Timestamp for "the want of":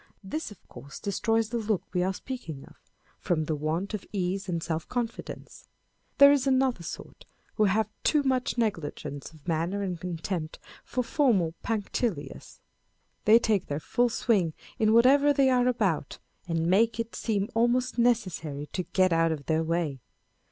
3.45-4.03